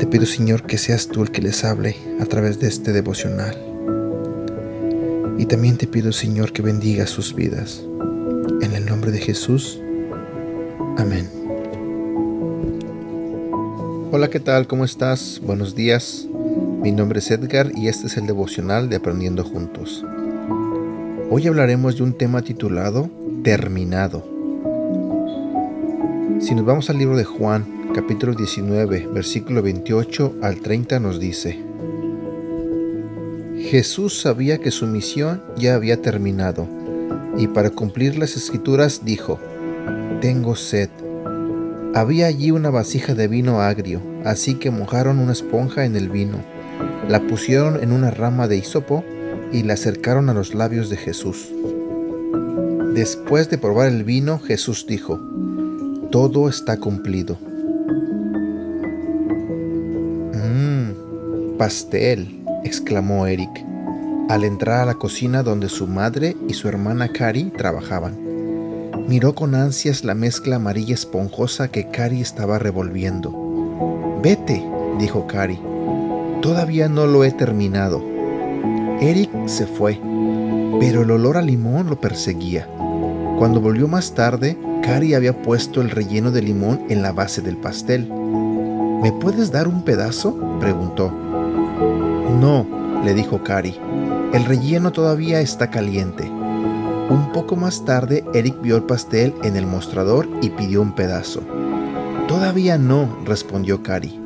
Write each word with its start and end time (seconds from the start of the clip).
Te 0.00 0.06
pido, 0.06 0.24
Señor, 0.24 0.62
que 0.62 0.78
seas 0.78 1.08
tú 1.08 1.22
el 1.22 1.30
que 1.30 1.42
les 1.42 1.62
hable 1.62 1.94
a 2.20 2.24
través 2.24 2.58
de 2.58 2.68
este 2.68 2.90
devocional. 2.90 3.54
Y 5.36 5.44
también 5.44 5.76
te 5.76 5.86
pido, 5.86 6.10
Señor, 6.10 6.54
que 6.54 6.62
bendiga 6.62 7.06
sus 7.06 7.34
vidas. 7.34 7.84
En 8.62 8.72
el 8.72 8.86
nombre 8.86 9.10
de 9.10 9.18
Jesús. 9.18 9.78
Amén. 10.96 11.28
Hola, 14.10 14.30
¿qué 14.30 14.40
tal? 14.40 14.66
¿Cómo 14.66 14.86
estás? 14.86 15.38
Buenos 15.44 15.74
días. 15.74 16.26
Mi 16.80 16.92
nombre 16.92 17.18
es 17.18 17.30
Edgar 17.30 17.70
y 17.76 17.88
este 17.88 18.06
es 18.06 18.16
el 18.16 18.26
devocional 18.26 18.88
de 18.88 18.96
Aprendiendo 18.96 19.44
Juntos. 19.44 20.02
Hoy 21.28 21.46
hablaremos 21.46 21.98
de 21.98 22.04
un 22.04 22.14
tema 22.14 22.40
titulado 22.40 23.10
Terminado. 23.44 24.26
Si 26.40 26.54
nos 26.54 26.64
vamos 26.64 26.88
al 26.88 26.96
libro 26.96 27.18
de 27.18 27.24
Juan, 27.24 27.79
capítulo 28.00 28.32
19, 28.32 29.08
versículo 29.12 29.60
28 29.60 30.36
al 30.40 30.62
30 30.62 31.00
nos 31.00 31.20
dice, 31.20 31.62
Jesús 33.58 34.18
sabía 34.22 34.56
que 34.56 34.70
su 34.70 34.86
misión 34.86 35.42
ya 35.58 35.74
había 35.74 36.00
terminado 36.00 36.66
y 37.36 37.46
para 37.48 37.68
cumplir 37.68 38.16
las 38.16 38.38
escrituras 38.38 39.04
dijo, 39.04 39.38
Tengo 40.22 40.56
sed. 40.56 40.88
Había 41.94 42.26
allí 42.26 42.52
una 42.52 42.70
vasija 42.70 43.14
de 43.14 43.28
vino 43.28 43.60
agrio, 43.60 44.00
así 44.24 44.54
que 44.54 44.70
mojaron 44.70 45.18
una 45.18 45.32
esponja 45.32 45.84
en 45.84 45.94
el 45.94 46.08
vino, 46.08 46.38
la 47.06 47.20
pusieron 47.26 47.82
en 47.82 47.92
una 47.92 48.10
rama 48.10 48.48
de 48.48 48.56
hisopo 48.56 49.04
y 49.52 49.62
la 49.62 49.74
acercaron 49.74 50.30
a 50.30 50.34
los 50.34 50.54
labios 50.54 50.88
de 50.88 50.96
Jesús. 50.96 51.50
Después 52.94 53.50
de 53.50 53.58
probar 53.58 53.88
el 53.88 54.04
vino, 54.04 54.38
Jesús 54.38 54.86
dijo, 54.88 55.20
Todo 56.10 56.48
está 56.48 56.78
cumplido. 56.78 57.49
Pastel, 61.60 62.42
exclamó 62.64 63.26
Eric, 63.26 63.50
al 64.30 64.44
entrar 64.44 64.80
a 64.80 64.86
la 64.86 64.94
cocina 64.94 65.42
donde 65.42 65.68
su 65.68 65.86
madre 65.86 66.34
y 66.48 66.54
su 66.54 66.68
hermana 66.68 67.12
Cari 67.12 67.52
trabajaban. 67.54 68.16
Miró 69.06 69.34
con 69.34 69.54
ansias 69.54 70.02
la 70.02 70.14
mezcla 70.14 70.56
amarilla 70.56 70.94
esponjosa 70.94 71.68
que 71.68 71.90
Cari 71.90 72.22
estaba 72.22 72.58
revolviendo. 72.58 74.18
Vete, 74.22 74.64
dijo 74.98 75.26
Cari. 75.26 75.60
Todavía 76.40 76.88
no 76.88 77.06
lo 77.06 77.24
he 77.24 77.30
terminado. 77.30 78.02
Eric 79.02 79.28
se 79.44 79.66
fue, 79.66 80.00
pero 80.80 81.02
el 81.02 81.10
olor 81.10 81.36
a 81.36 81.42
limón 81.42 81.90
lo 81.90 82.00
perseguía. 82.00 82.66
Cuando 83.38 83.60
volvió 83.60 83.86
más 83.86 84.14
tarde, 84.14 84.56
Cari 84.82 85.12
había 85.12 85.42
puesto 85.42 85.82
el 85.82 85.90
relleno 85.90 86.30
de 86.30 86.40
limón 86.40 86.86
en 86.88 87.02
la 87.02 87.12
base 87.12 87.42
del 87.42 87.58
pastel. 87.58 88.10
¿Me 89.02 89.12
puedes 89.12 89.52
dar 89.52 89.68
un 89.68 89.84
pedazo? 89.84 90.58
preguntó. 90.58 91.29
No, 92.38 92.66
le 93.04 93.14
dijo 93.14 93.42
Cari. 93.42 93.76
El 94.32 94.44
relleno 94.44 94.92
todavía 94.92 95.40
está 95.40 95.70
caliente. 95.70 96.30
Un 97.10 97.32
poco 97.32 97.56
más 97.56 97.84
tarde, 97.84 98.24
Eric 98.34 98.60
vio 98.62 98.76
el 98.76 98.84
pastel 98.84 99.34
en 99.42 99.56
el 99.56 99.66
mostrador 99.66 100.28
y 100.40 100.50
pidió 100.50 100.80
un 100.80 100.94
pedazo. 100.94 101.42
Todavía 102.28 102.78
no, 102.78 103.18
respondió 103.24 103.82
Cari. 103.82 104.20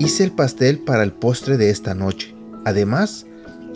Hice 0.00 0.24
el 0.24 0.32
pastel 0.32 0.80
para 0.80 1.04
el 1.04 1.12
postre 1.12 1.56
de 1.56 1.70
esta 1.70 1.94
noche. 1.94 2.34
Además, 2.64 3.26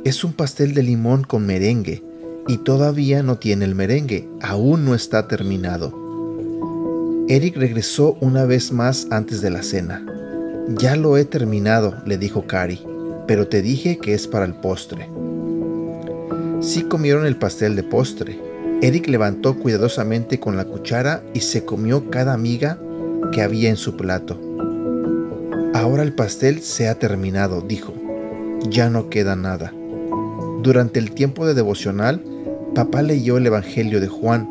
es 0.05 0.25
un 0.25 0.33
pastel 0.33 0.75
de 0.75 0.83
limón 0.83 1.23
con 1.23 1.47
merengue 1.47 2.03
y 2.49 2.59
todavía 2.59 3.23
no 3.23 3.39
tiene 3.39 3.65
el 3.65 3.77
merengue, 3.77 4.29
aún 4.41 4.85
no 4.85 4.97
está 4.97 5.29
terminado. 5.29 5.97
Eric 7.29 7.57
regresó 7.57 8.17
una 8.21 8.45
vez 8.45 8.73
más 8.73 9.07
antes 9.11 9.41
de 9.41 9.51
la 9.51 9.63
cena. 9.63 10.05
Ya 10.69 10.97
lo 10.97 11.17
he 11.17 11.25
terminado, 11.25 11.95
le 12.05 12.19
dijo 12.19 12.47
Cari, 12.47 12.85
pero 13.27 13.49
te 13.49 13.63
dije 13.63 13.99
que 13.99 14.15
es 14.15 14.27
para 14.27 14.45
el 14.45 14.55
postre. 14.55 15.09
Sí 16.61 16.83
comieron 16.83 17.27
el 17.27 17.37
pastel 17.37 17.77
de 17.77 17.83
postre. 17.83 18.39
Eric 18.83 19.09
levantó 19.09 19.59
cuidadosamente 19.59 20.39
con 20.39 20.57
la 20.57 20.65
cuchara 20.65 21.23
y 21.35 21.41
se 21.41 21.65
comió 21.65 22.11
cada 22.11 22.37
miga 22.37 22.79
que 23.33 23.43
había 23.43 23.69
en 23.69 23.77
su 23.77 23.97
plato. 23.97 24.41
Ahora 25.75 26.03
el 26.03 26.15
pastel 26.15 26.61
se 26.61 26.89
ha 26.89 26.99
terminado, 26.99 27.61
dijo. 27.61 27.93
Ya 28.69 28.91
no 28.91 29.09
queda 29.11 29.35
nada. 29.35 29.73
Durante 30.63 31.01
el 31.01 31.13
tiempo 31.13 31.47
de 31.47 31.55
devocional, 31.55 32.23
papá 32.75 33.03
leyó 33.03 33.37
el 33.37 33.47
Evangelio 33.47 34.01
de 34.01 34.07
Juan. 34.07 34.49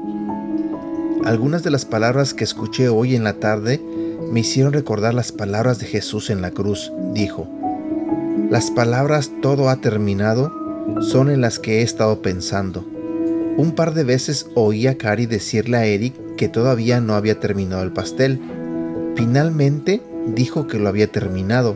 Algunas 1.24 1.64
de 1.64 1.72
las 1.72 1.86
palabras 1.86 2.34
que 2.34 2.44
escuché 2.44 2.90
hoy 2.90 3.16
en 3.16 3.24
la 3.24 3.34
tarde 3.34 3.80
me 4.32 4.42
hicieron 4.42 4.74
recordar 4.74 5.14
las 5.14 5.32
palabras 5.32 5.80
de 5.80 5.86
Jesús 5.86 6.30
en 6.30 6.42
la 6.42 6.52
cruz. 6.52 6.92
Dijo, 7.14 7.48
las 8.50 8.72
palabras 8.72 9.32
todo 9.42 9.70
ha 9.70 9.78
terminado 9.78 10.52
son 11.02 11.30
en 11.30 11.42
las 11.42 11.60
que 11.60 11.80
he 11.80 11.82
estado 11.84 12.22
pensando. 12.22 12.86
Un 13.58 13.74
par 13.76 13.94
de 13.94 14.04
veces 14.04 14.48
oí 14.56 14.88
a 14.88 14.98
Cari 14.98 15.26
decirle 15.26 15.78
a 15.78 15.86
Eric 15.86 16.14
que 16.38 16.48
todavía 16.48 17.02
no 17.02 17.16
había 17.16 17.40
terminado 17.40 17.84
el 17.84 17.92
pastel. 17.92 18.42
Finalmente 19.16 20.02
dijo 20.28 20.68
que 20.68 20.80
lo 20.80 20.90
había 20.90 21.12
terminado, 21.12 21.76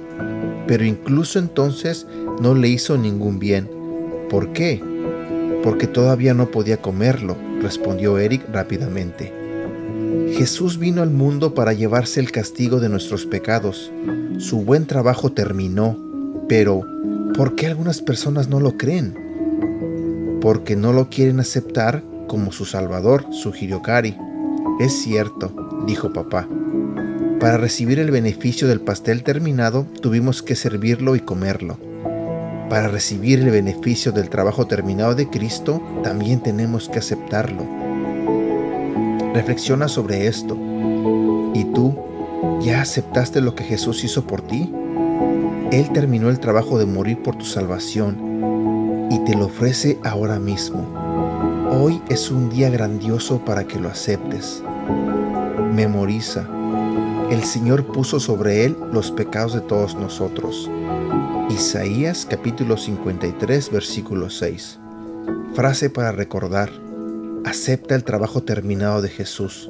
pero 0.68 0.86
incluso 0.86 1.40
entonces 1.40 2.08
no 2.42 2.56
le 2.56 2.70
hizo 2.70 2.98
ningún 2.98 3.40
bien. 3.40 3.70
¿Por 4.30 4.54
qué? 4.54 4.82
Porque 5.64 5.88
todavía 5.88 6.34
no 6.34 6.52
podía 6.52 6.82
comerlo, 6.82 7.36
respondió 7.62 8.18
Eric 8.18 8.44
rápidamente. 8.52 9.34
Jesús 10.34 10.78
vino 10.78 11.02
al 11.02 11.12
mundo 11.12 11.54
para 11.54 11.74
llevarse 11.74 12.20
el 12.20 12.32
castigo 12.32 12.80
de 12.80 12.90
nuestros 12.90 13.26
pecados. 13.26 13.92
Su 14.38 14.64
buen 14.64 14.86
trabajo 14.86 15.32
terminó, 15.32 15.98
pero 16.48 16.84
¿Por 17.36 17.56
qué 17.56 17.68
algunas 17.68 18.02
personas 18.02 18.48
no 18.48 18.62
lo 18.62 18.78
creen? 18.78 20.40
Porque 20.40 20.78
no 20.78 20.94
lo 20.94 21.10
quieren 21.10 21.42
aceptar 21.42 22.02
como 22.30 22.54
su 22.54 22.64
Salvador, 22.64 23.26
sugirió 23.32 23.82
Cari. 23.82 24.16
Es 24.80 24.94
cierto, 24.94 25.84
dijo 25.86 26.14
papá. 26.14 26.48
Para 27.42 27.58
recibir 27.58 28.00
el 28.00 28.10
beneficio 28.10 28.70
del 28.70 28.80
pastel 28.80 29.24
terminado, 29.24 29.86
tuvimos 30.02 30.42
que 30.42 30.56
servirlo 30.56 31.18
y 31.18 31.20
comerlo. 31.20 31.78
Para 32.70 32.88
recibir 32.88 33.40
el 33.40 33.52
beneficio 33.52 34.14
del 34.14 34.30
trabajo 34.30 34.66
terminado 34.66 35.14
de 35.14 35.30
Cristo, 35.30 35.82
también 36.04 36.42
tenemos 36.42 36.88
que 36.88 37.00
aceptarlo. 37.00 37.64
Reflexiona 39.34 39.90
sobre 39.90 40.28
esto. 40.28 40.58
¿Y 41.54 41.66
tú 41.74 41.98
ya 42.62 42.80
aceptaste 42.82 43.42
lo 43.42 43.56
que 43.56 43.66
Jesús 43.66 44.06
hizo 44.06 44.26
por 44.26 44.42
ti? 44.42 44.72
Él 45.72 45.92
terminó 45.92 46.30
el 46.30 46.40
trabajo 46.40 46.78
de 46.78 46.86
morir 46.86 47.22
por 47.22 47.36
tu 47.38 47.46
salvación 47.46 49.08
y 49.10 49.20
te 49.26 49.36
lo 49.36 49.46
ofrece 49.46 50.00
ahora 50.04 50.40
mismo. 50.40 50.88
Hoy 51.72 52.02
es 52.08 52.30
un 52.30 52.50
día 52.50 52.70
grandioso 52.70 53.44
para 53.44 53.66
que 53.66 53.80
lo 53.80 53.90
aceptes. 53.90 54.64
Memoriza. 55.74 56.48
El 57.32 57.44
Señor 57.44 57.88
puso 57.88 58.20
sobre 58.20 58.66
él 58.66 58.78
los 58.92 59.12
pecados 59.12 59.54
de 59.54 59.62
todos 59.62 59.96
nosotros. 59.96 60.70
Isaías 61.50 62.28
capítulo 62.30 62.78
53 62.78 63.72
versículo 63.72 64.30
6. 64.30 64.80
Frase 65.56 65.90
para 65.90 66.12
recordar. 66.12 66.70
Acepta 67.44 67.96
el 67.96 68.04
trabajo 68.04 68.44
terminado 68.44 69.02
de 69.02 69.10
Jesús. 69.10 69.70